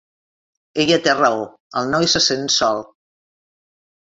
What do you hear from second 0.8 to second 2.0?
Ella té raó; el